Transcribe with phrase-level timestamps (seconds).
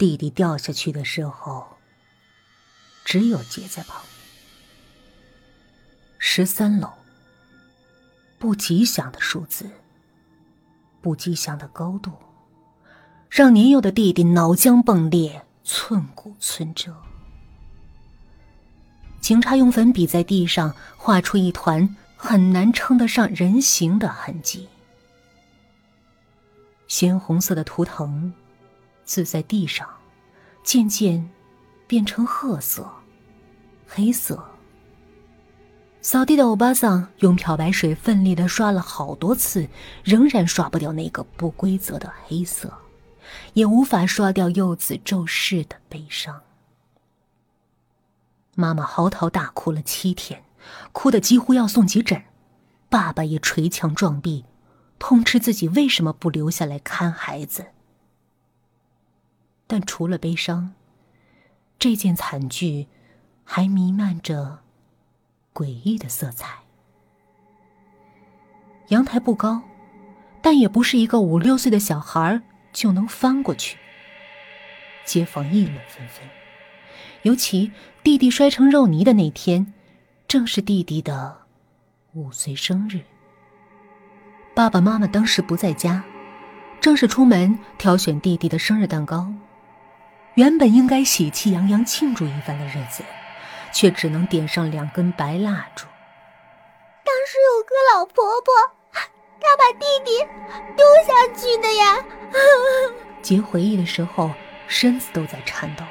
[0.00, 1.76] 弟弟掉下去的时候，
[3.04, 4.10] 只有杰在旁边。
[6.16, 6.88] 十三楼，
[8.38, 9.68] 不吉祥的数字，
[11.02, 12.12] 不吉祥的高度，
[13.28, 16.96] 让年幼的弟弟脑浆迸裂，寸骨寸折。
[19.20, 24.66] 警察用粉笔在地上画出一团很难称得上人形的痕迹，
[26.88, 28.32] 鲜红色的图腾
[29.10, 29.88] 渍在地上，
[30.62, 31.28] 渐渐
[31.88, 32.88] 变成褐色、
[33.88, 34.40] 黑色。
[36.00, 39.68] 扫地的欧巴桑用漂白水奋力的刷了好多次，
[40.04, 42.72] 仍然刷不掉那个不规则的黑色，
[43.54, 46.42] 也无法刷掉幼子骤逝的悲伤。
[48.54, 50.44] 妈妈嚎啕大哭了七天，
[50.92, 52.22] 哭得几乎要送急诊。
[52.88, 54.44] 爸爸也捶墙撞壁，
[55.00, 57.66] 痛斥自己为什么不留下来看孩子。
[59.70, 60.74] 但除了悲伤，
[61.78, 62.88] 这件惨剧
[63.44, 64.58] 还弥漫着
[65.54, 66.58] 诡异的色彩。
[68.88, 69.62] 阳台不高，
[70.42, 73.78] 但也不是一个五六岁的小孩就能翻过去。
[75.04, 76.28] 街坊议论纷纷。
[77.22, 77.70] 尤其
[78.02, 79.72] 弟弟摔成肉泥的那天，
[80.26, 81.42] 正是弟弟的
[82.14, 83.02] 五岁生日。
[84.52, 86.02] 爸爸妈妈当时不在家，
[86.80, 89.32] 正是出门挑选弟弟的生日蛋糕。
[90.34, 93.02] 原本应该喜气洋洋庆祝一番的日子，
[93.72, 95.86] 却只能点上两根白蜡烛。
[97.04, 98.54] 当时有个老婆婆，
[99.40, 100.18] 她把弟弟
[100.76, 102.04] 丢下去的呀。
[103.20, 104.30] 杰回忆的时候，
[104.66, 105.84] 身子都在颤抖。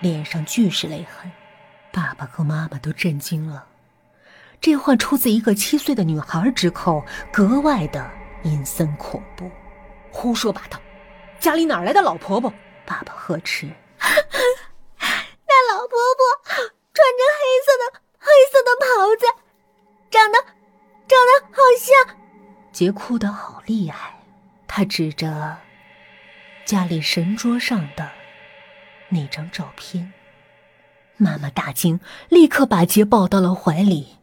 [0.00, 1.30] 脸上俱是泪痕，
[1.92, 3.66] 爸爸和妈妈都震惊了。
[4.60, 8.10] 这话出自一个七岁的女孩之口，格外的
[8.42, 9.50] 阴森恐怖。
[10.10, 10.78] 胡说八道！
[11.38, 12.52] 家里哪来的老婆婆？
[12.90, 13.66] 爸爸呵斥。
[15.46, 16.20] 那老婆婆
[16.56, 19.24] 穿着黑色的黑色的袍子，
[20.10, 20.38] 长得
[21.06, 22.16] 长得好像……
[22.72, 24.20] 杰哭得好厉害，
[24.66, 25.58] 他指着
[26.64, 28.10] 家里神桌上的。
[29.10, 30.12] 那张照片，
[31.16, 34.16] 妈妈大惊，立刻把杰抱到了怀里。